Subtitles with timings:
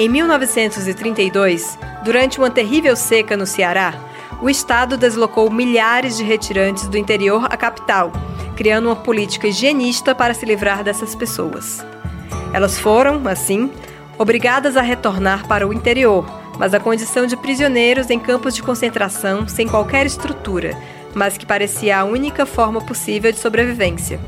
[0.00, 3.92] Em 1932, durante uma terrível seca no Ceará,
[4.40, 8.10] o Estado deslocou milhares de retirantes do interior à capital,
[8.56, 11.84] criando uma política higienista para se livrar dessas pessoas.
[12.54, 13.70] Elas foram, assim,
[14.16, 16.24] obrigadas a retornar para o interior,
[16.58, 20.78] mas a condição de prisioneiros em campos de concentração sem qualquer estrutura,
[21.12, 24.18] mas que parecia a única forma possível de sobrevivência.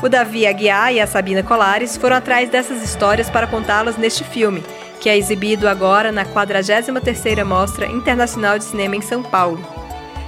[0.00, 4.62] O Davi Aguiar e a Sabina Colares foram atrás dessas histórias para contá-las neste filme,
[5.00, 9.60] que é exibido agora na 43ª Mostra Internacional de Cinema em São Paulo.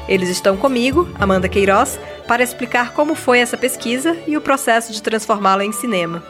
[0.08, 5.02] Eles estão comigo, Amanda Queiroz, para explicar como foi essa pesquisa e o processo de
[5.02, 6.22] transformá-la em cinema.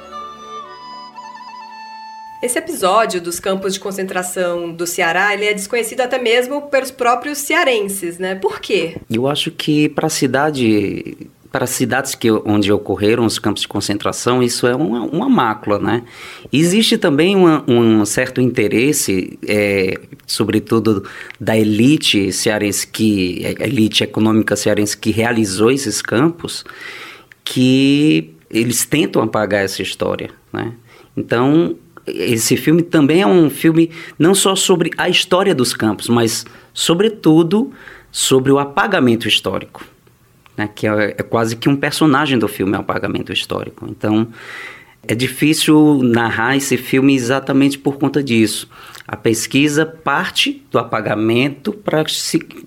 [2.42, 7.38] Esse episódio dos campos de concentração do Ceará, ele é desconhecido até mesmo pelos próprios
[7.38, 8.34] cearenses, né?
[8.34, 8.96] Por quê?
[9.08, 11.16] Eu acho que para a cidade
[11.52, 15.78] para as cidades que, onde ocorreram os campos de concentração, isso é uma, uma mácula,
[15.78, 16.02] né?
[16.50, 21.06] Existe também uma, um certo interesse, é, sobretudo
[21.38, 26.64] da elite cearense, que, elite econômica cearense que realizou esses campos,
[27.44, 30.72] que eles tentam apagar essa história, né?
[31.14, 36.46] Então, esse filme também é um filme não só sobre a história dos campos, mas,
[36.72, 37.70] sobretudo,
[38.10, 39.91] sobre o apagamento histórico
[40.56, 43.86] né, que é, é, quase que um personagem do filme, é o pagamento histórico.
[43.88, 44.28] Então,
[45.06, 48.68] é difícil narrar esse filme exatamente por conta disso.
[49.06, 52.04] A pesquisa parte do apagamento para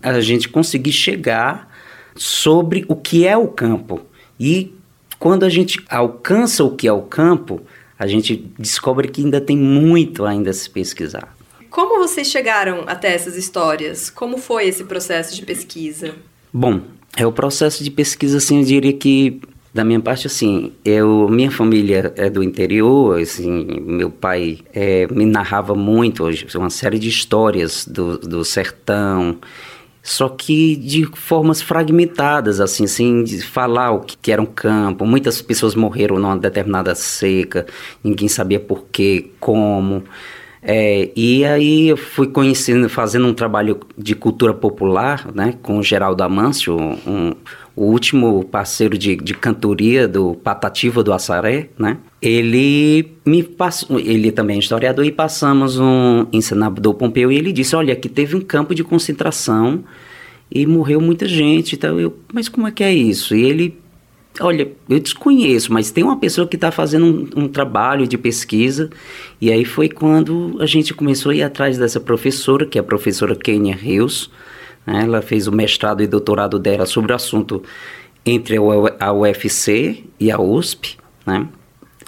[0.01, 1.73] a gente conseguir chegar
[2.15, 4.01] sobre o que é o campo.
[4.39, 4.73] E
[5.17, 7.61] quando a gente alcança o que é o campo,
[7.97, 11.35] a gente descobre que ainda tem muito ainda a se pesquisar.
[11.69, 14.09] Como vocês chegaram até essas histórias?
[14.09, 16.15] Como foi esse processo de pesquisa?
[16.53, 16.81] Bom,
[17.15, 19.41] é o processo de pesquisa, assim, eu diria que
[19.73, 25.25] da minha parte, assim, eu, minha família é do interior, assim, meu pai é, me
[25.25, 26.23] narrava muito,
[26.55, 29.37] uma série de histórias do, do sertão,
[30.01, 35.03] só que de formas fragmentadas, assim, sem falar o que, que era um campo.
[35.03, 37.65] Muitas pessoas morreram numa determinada seca,
[38.03, 40.03] ninguém sabia por quê, como.
[40.67, 45.83] É, e aí eu fui conhecendo, fazendo um trabalho de cultura popular, né, com o
[45.83, 47.33] Geraldo Amâncio, um,
[47.75, 51.97] o último parceiro de, de cantoria do Patativa do Assaré, né?
[52.19, 57.75] Ele me passou, ele também é historiador, e passamos um Senador Pompeu, e ele disse,
[57.75, 59.83] olha, aqui teve um campo de concentração
[60.49, 63.35] e morreu muita gente, então eu, mas como é que é isso?
[63.35, 63.77] E ele
[64.39, 68.89] Olha, eu desconheço, mas tem uma pessoa que está fazendo um, um, trabalho de pesquisa,
[69.39, 72.83] e aí foi quando a gente começou a ir atrás dessa professora, que é a
[72.83, 74.29] professora Kenya Rios.
[74.85, 75.03] Né?
[75.03, 77.63] Ela fez o mestrado e doutorado dela sobre o assunto
[78.25, 78.57] entre
[78.99, 80.97] a UFC e a USP.
[81.25, 81.47] Né?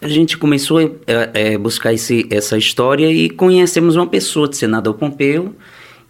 [0.01, 4.95] A gente começou a, a buscar esse, essa história e conhecemos uma pessoa de Senador
[4.95, 5.55] Pompeu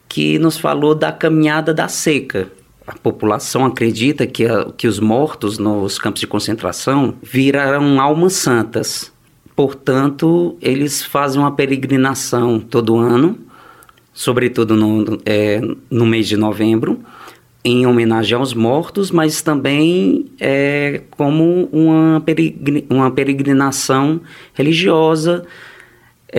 [0.09, 2.51] que nos falou da caminhada da seca,
[2.87, 9.11] a população acredita que, a, que os mortos nos campos de concentração viraram almas santas.
[9.53, 13.37] Portanto, eles fazem uma peregrinação todo ano,
[14.13, 15.59] sobretudo no, é,
[15.91, 17.01] no mês de novembro,
[17.65, 22.23] em homenagem aos mortos, mas também é, como uma,
[22.89, 24.21] uma peregrinação
[24.53, 25.45] religiosa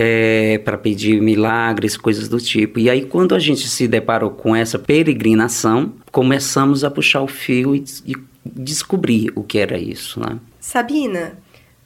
[0.01, 2.79] é, para pedir milagres, coisas do tipo.
[2.79, 7.75] E aí, quando a gente se deparou com essa peregrinação, começamos a puxar o fio
[7.75, 8.15] e, e
[8.45, 10.21] descobrir o que era isso.
[10.21, 10.39] Né?
[10.57, 11.37] Sabina,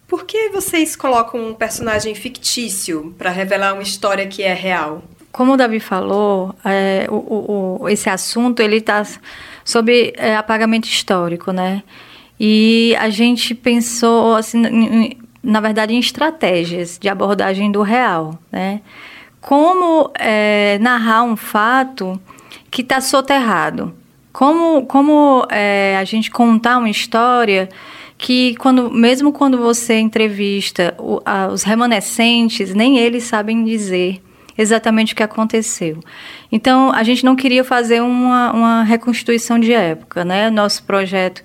[0.07, 5.03] por que vocês colocam um personagem fictício para revelar uma história que é real?
[5.31, 9.03] Como o Davi falou, é, o, o, esse assunto ele está
[9.65, 11.81] sobre é, apagamento histórico, né?
[12.39, 18.81] E a gente pensou assim, na verdade, em estratégias de abordagem do real, né?
[19.41, 22.19] Como é, narrar um fato
[22.71, 23.93] que está soterrado?
[24.31, 27.67] Como, como é, a gente contar uma história
[28.17, 34.23] que, quando, mesmo quando você entrevista o, a, os remanescentes, nem eles sabem dizer
[34.57, 35.99] exatamente o que aconteceu.
[36.49, 40.49] Então, a gente não queria fazer uma, uma reconstituição de época, né?
[40.49, 41.43] Nosso projeto,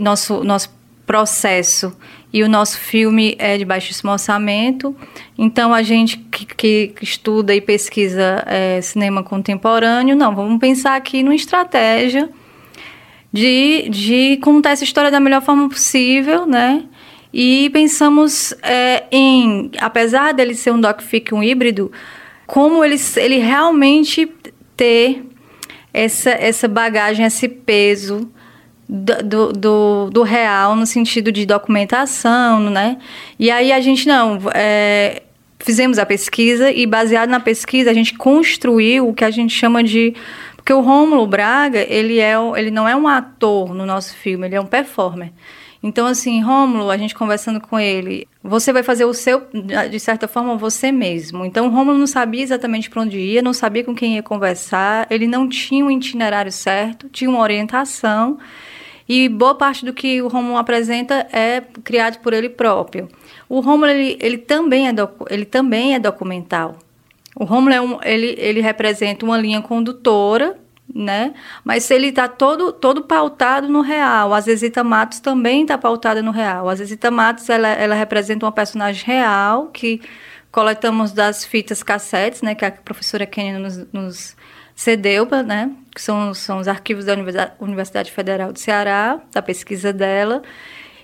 [0.00, 0.72] nosso, nosso
[1.04, 1.92] processo
[2.32, 4.94] e o nosso filme é de baixíssimo orçamento.
[5.36, 11.22] Então, a gente que, que estuda e pesquisa é, cinema contemporâneo, não, vamos pensar aqui
[11.22, 12.28] numa estratégia
[13.32, 16.84] de, de contar essa história da melhor forma possível, né?
[17.32, 21.92] E pensamos é, em, apesar dele ser um doc-fic, um híbrido,
[22.46, 24.28] como ele, ele realmente
[24.76, 25.24] ter
[25.92, 28.30] essa, essa bagagem, esse peso
[28.92, 32.98] do, do, do, real no sentido de documentação, né?
[33.38, 34.40] E aí a gente não.
[34.52, 35.22] É,
[35.60, 39.84] fizemos a pesquisa e baseado na pesquisa a gente construiu o que a gente chama
[39.84, 40.14] de
[40.56, 44.54] porque o Rômulo Braga ele é ele não é um ator no nosso filme ele
[44.54, 45.30] é um performer
[45.82, 49.46] então assim Rômulo a gente conversando com ele você vai fazer o seu
[49.90, 53.84] de certa forma você mesmo então Rômulo não sabia exatamente para onde ia não sabia
[53.84, 58.38] com quem ia conversar ele não tinha um itinerário certo tinha uma orientação
[59.12, 63.08] e boa parte do que o Rômulo apresenta é criado por ele próprio.
[63.48, 64.92] O Rômulo ele, ele também é
[65.28, 66.76] ele também é documental.
[67.34, 70.56] O Rômulo é um, ele, ele representa uma linha condutora,
[70.94, 71.34] né?
[71.64, 74.32] Mas ele está todo todo pautado no real.
[74.32, 76.68] A Zezita Matos também está pautada no real.
[76.68, 80.00] A Zezita Matos ela, ela representa uma personagem real que
[80.50, 82.54] coletamos das fitas cassetes, né?
[82.54, 84.36] Que a professora Kenny nos, nos
[84.74, 85.70] cedeu, né?
[85.94, 87.14] Que são, são os arquivos da
[87.60, 90.42] Universidade Federal do Ceará, da pesquisa dela.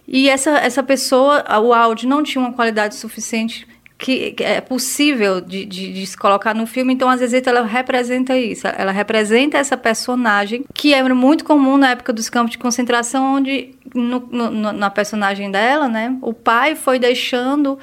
[0.08, 3.66] E essa, essa pessoa, o áudio não tinha uma qualidade suficiente
[3.98, 6.92] que, é possível de, de, de, se colocar no filme.
[6.92, 8.66] Então, a Zezeta, ela representa isso.
[8.66, 13.74] Ela representa essa personagem que era muito comum na época dos campos de concentração, onde
[13.94, 17.78] no, no, na personagem dela, né, o pai foi deixando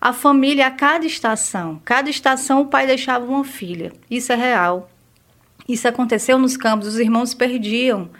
[0.00, 1.80] a família a cada estação.
[1.84, 3.92] Cada estação o pai deixava uma filha.
[4.10, 4.90] Isso é real.
[5.68, 8.10] Isso aconteceu nos campos, os irmãos perdiam.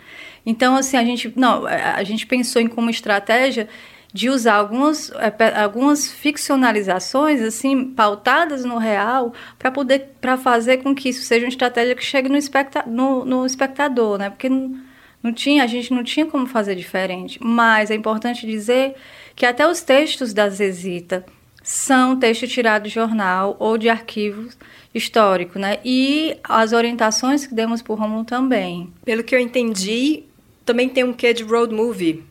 [0.46, 3.68] Então, assim, a gente, não, a gente pensou em como estratégia
[4.12, 10.94] de usar algumas, é, algumas ficcionalizações assim pautadas no real para poder para fazer com
[10.94, 14.28] que isso seja uma estratégia que chegue no, especta, no, no espectador, né?
[14.28, 14.78] Porque não,
[15.22, 17.38] não tinha, a gente não tinha como fazer diferente.
[17.42, 18.94] Mas é importante dizer
[19.34, 21.24] que até os textos da Zezita
[21.62, 24.58] são textos tirados de jornal ou de arquivos
[24.94, 25.78] histórico, né?
[25.84, 28.92] E as orientações que demos por Romulo também.
[29.04, 30.24] Pelo que eu entendi,
[30.66, 32.22] também tem um quê de road movie.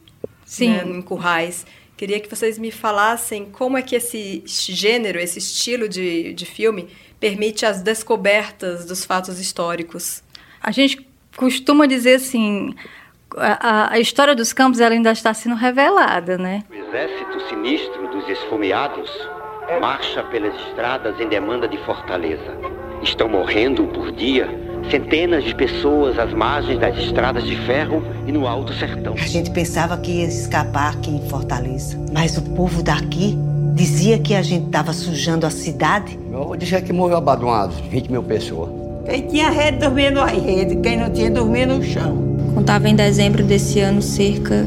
[0.60, 1.66] Né, em Currais.
[1.96, 6.90] Queria que vocês me falassem como é que esse gênero, esse estilo de, de filme
[7.20, 10.24] permite as descobertas dos fatos históricos.
[10.60, 11.08] A gente
[11.38, 12.74] costuma dizer assim,
[13.38, 16.64] a, a, história dos campos ela ainda está sendo revelada, né?
[16.70, 19.10] O exército sinistro dos esfomeados
[19.80, 22.58] marcha pelas estradas em demanda de fortaleza.
[23.04, 24.50] Estão morrendo por dia
[24.90, 29.14] centenas de pessoas às margens das estradas de ferro e no Alto Sertão.
[29.14, 33.38] A gente pensava que ia escapar aqui em Fortaleza, mas o povo daqui
[33.74, 36.18] dizia que a gente estava sujando a cidade.
[36.32, 38.70] Eu vou dizer que morreu abandonado, 20 mil pessoas.
[39.06, 42.38] Quem tinha rede dormia na rede, quem não tinha dormia no chão.
[42.54, 44.66] Contava em dezembro desse ano cerca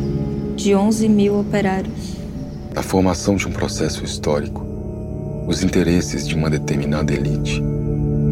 [0.56, 2.14] de 11 mil operários.
[2.74, 4.64] A formação de um processo histórico
[5.46, 7.62] os interesses de uma determinada elite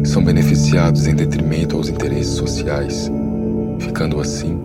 [0.03, 3.09] são beneficiados em detrimento aos interesses sociais,
[3.79, 4.61] ficando assim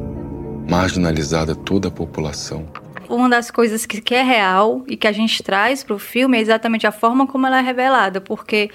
[0.68, 2.66] marginalizada toda a população.
[3.08, 6.36] Uma das coisas que, que é real e que a gente traz para o filme
[6.36, 8.68] é exatamente a forma como ela é revelada, porque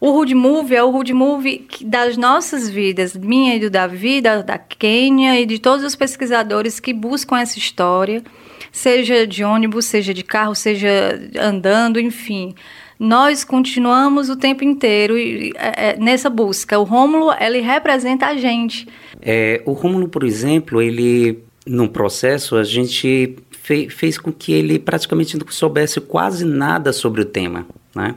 [0.00, 4.40] o Road Movie é o Road Movie das nossas vidas, minha e do Davi, da,
[4.40, 8.22] da Quênia e de todos os pesquisadores que buscam essa história,
[8.70, 12.54] seja de ônibus, seja de carro, seja andando, enfim
[12.98, 16.78] nós continuamos o tempo inteiro é, é, nessa busca.
[16.78, 18.88] O Rômulo, ele representa a gente.
[19.20, 24.78] É, o Rômulo, por exemplo, ele, no processo, a gente fe, fez com que ele
[24.78, 28.14] praticamente não soubesse quase nada sobre o tema, né?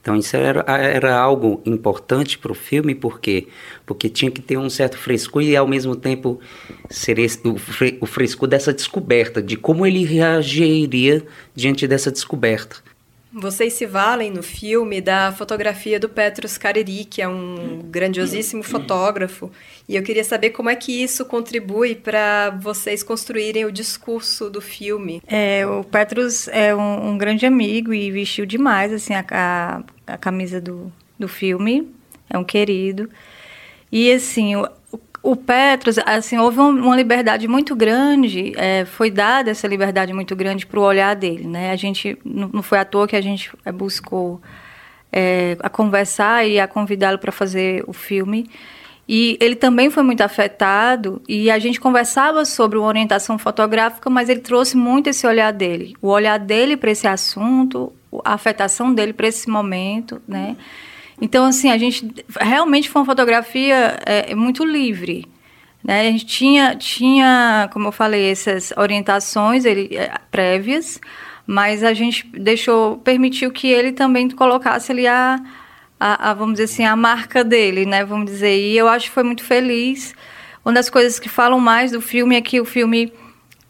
[0.00, 3.48] Então isso era, era algo importante para o filme, por quê?
[3.84, 6.40] Porque tinha que ter um certo frescor e ao mesmo tempo
[6.88, 11.22] ser esse, o, fre, o frescor dessa descoberta, de como ele reagiria
[11.54, 12.76] diante dessa descoberta.
[13.32, 19.52] Vocês se valem no filme da fotografia do Petrus Cariri, que é um grandiosíssimo fotógrafo,
[19.88, 24.60] e eu queria saber como é que isso contribui para vocês construírem o discurso do
[24.60, 25.22] filme.
[25.28, 30.18] É, o Petrus é um, um grande amigo e vestiu demais assim a, a, a
[30.18, 31.88] camisa do, do filme,
[32.28, 33.08] é um querido.
[33.92, 34.54] E assim,
[35.22, 40.66] o, Petros, assim, houve uma liberdade muito grande, é, foi dada essa liberdade muito grande
[40.66, 41.70] para o olhar dele, né?
[41.70, 44.40] A gente, não foi à toa que a gente é, buscou
[45.12, 48.48] é, a conversar e a convidá-lo para fazer o filme.
[49.08, 54.28] E ele também foi muito afetado e a gente conversava sobre uma orientação fotográfica, mas
[54.28, 57.92] ele trouxe muito esse olhar dele, o olhar dele para esse assunto,
[58.24, 60.56] a afetação dele para esse momento, né?
[61.20, 62.08] Então, assim, a gente
[62.40, 65.26] realmente foi uma fotografia é, muito livre.
[65.84, 66.00] Né?
[66.00, 71.00] A gente tinha, tinha, como eu falei, essas orientações ele, é, prévias,
[71.46, 75.40] mas a gente deixou, permitiu que ele também colocasse ali a,
[75.98, 78.04] a, a, vamos dizer assim, a marca dele, né?
[78.04, 78.56] Vamos dizer.
[78.56, 80.14] E eu acho que foi muito feliz.
[80.64, 83.12] Uma das coisas que falam mais do filme é que o filme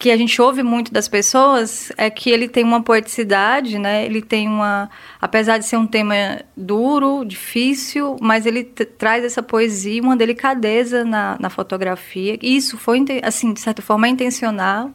[0.00, 4.02] que a gente ouve muito das pessoas é que ele tem uma poeticidade, né?
[4.06, 4.88] Ele tem uma,
[5.20, 11.36] apesar de ser um tema duro, difícil, mas ele traz essa poesia, uma delicadeza na,
[11.38, 12.38] na fotografia.
[12.40, 14.90] E isso foi, assim, de certa forma, intencional,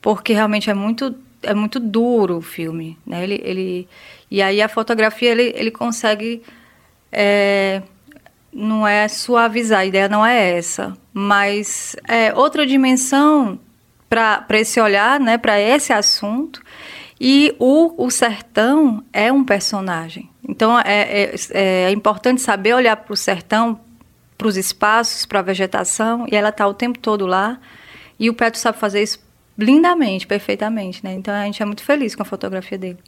[0.00, 1.12] porque realmente é muito
[1.42, 3.24] é muito duro o filme, né?
[3.24, 3.88] Ele, ele
[4.30, 6.40] e aí a fotografia ele, ele consegue
[7.10, 7.82] é,
[8.52, 13.58] não é suavizar, a ideia não é essa, mas é outra dimensão
[14.08, 16.62] para esse olhar, né, para esse assunto.
[17.20, 20.30] E o, o sertão é um personagem.
[20.48, 23.80] Então é, é, é importante saber olhar para o sertão,
[24.36, 27.60] para os espaços, para a vegetação, e ela está o tempo todo lá.
[28.18, 29.20] E o Petro sabe fazer isso
[29.58, 31.04] lindamente, perfeitamente.
[31.04, 31.14] Né?
[31.14, 32.98] Então a gente é muito feliz com a fotografia dele.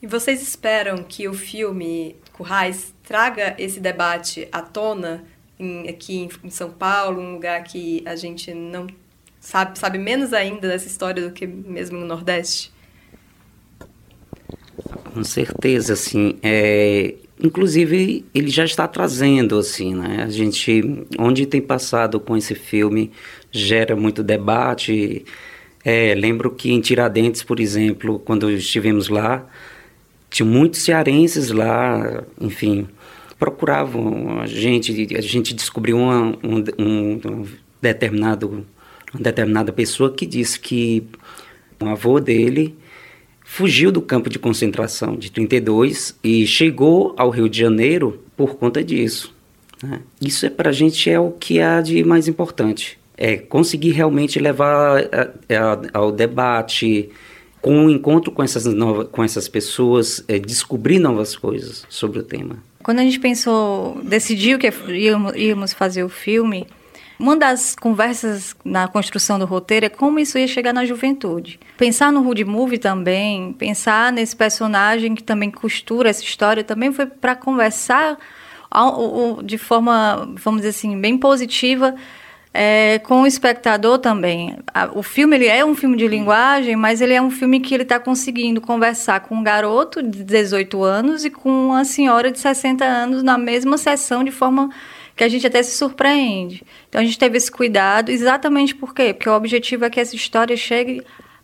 [0.00, 5.24] E vocês esperam que o filme Currais traga esse debate à tona
[5.58, 8.88] em, aqui em São Paulo, um lugar que a gente não
[9.42, 12.72] sabe, sabe menos ainda dessa história do que mesmo no Nordeste?
[15.12, 21.60] Com certeza, assim, é, inclusive ele já está trazendo, assim, né, a gente, onde tem
[21.60, 23.10] passado com esse filme,
[23.50, 25.24] gera muito debate,
[25.84, 29.44] é, lembro que em Tiradentes, por exemplo, quando estivemos lá,
[30.30, 32.88] tinha muitos cearenses lá, enfim,
[33.38, 37.46] procuravam a gente, a gente descobriu uma, um, um
[37.82, 38.64] determinado
[39.12, 41.04] uma determinada pessoa que disse que
[41.80, 42.76] o avô dele
[43.44, 48.82] fugiu do campo de concentração de 32 e chegou ao Rio de Janeiro por conta
[48.82, 49.34] disso.
[49.82, 50.00] Né?
[50.20, 52.98] Isso é para a gente é o que há de mais importante.
[53.16, 55.22] É conseguir realmente levar a,
[55.54, 57.10] a, ao debate,
[57.60, 62.22] com o encontro com essas, novas, com essas pessoas, é, descobrir novas coisas sobre o
[62.22, 62.56] tema.
[62.82, 66.66] Quando a gente pensou, decidiu que íamos, íamos fazer o filme,
[67.22, 71.60] uma das conversas na construção do roteiro é como isso ia chegar na juventude.
[71.78, 77.06] Pensar no Rude Movie também, pensar nesse personagem que também costura essa história, também foi
[77.06, 78.18] para conversar
[79.44, 81.94] de forma, vamos dizer assim, bem positiva
[82.52, 84.58] é, com o espectador também.
[84.94, 87.84] O filme ele é um filme de linguagem, mas ele é um filme que ele
[87.84, 92.84] está conseguindo conversar com um garoto de 18 anos e com uma senhora de 60
[92.84, 94.70] anos na mesma sessão de forma
[95.16, 96.64] que a gente até se surpreende.
[96.88, 99.12] Então a gente teve esse cuidado, exatamente por quê?
[99.12, 101.02] Porque o objetivo é que essa história chegue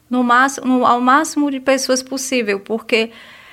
[0.08, 3.10] no máximo, no, ao máximo de pessoas possível, porque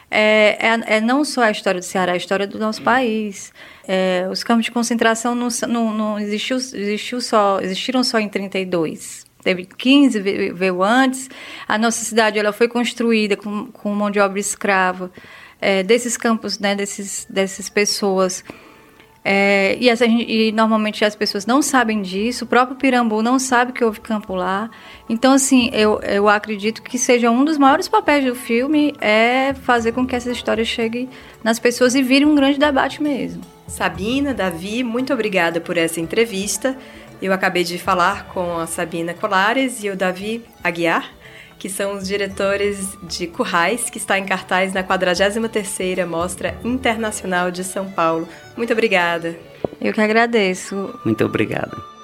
[0.10, 3.52] é, é, é, não só a história do Ceará, é a história do nosso país.
[3.88, 9.26] É, os campos de concentração não, não, não existiu, existiu só, existiram só em 32.
[9.44, 11.30] Teve 15, veio antes.
[11.68, 15.12] A nossa cidade ela foi construída com, com mão de obra escrava.
[15.62, 18.44] É, desses campos, né, desses, dessas pessoas
[19.28, 23.72] é, e, essa, e, normalmente as pessoas não sabem disso, o próprio Pirambu não sabe
[23.74, 24.70] que houve campo lá.
[25.10, 29.94] Então, assim, eu, eu acredito que seja um dos maiores papéis do filme é fazer
[29.94, 31.10] com que essa história chegue
[31.44, 33.42] nas pessoas e vire um grande debate mesmo.
[33.68, 36.78] Sabina, Davi, muito obrigada por essa entrevista.
[37.20, 41.10] Eu acabei de falar com a Sabina Colares e o Davi Aguiar
[41.58, 47.64] que são os diretores de Currais, que está em cartaz na 43ª Mostra Internacional de
[47.64, 48.28] São Paulo.
[48.56, 49.36] Muito obrigada.
[49.82, 51.00] Eu que agradeço.
[51.04, 51.95] Muito obrigada.